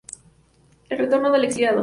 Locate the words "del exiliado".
1.31-1.79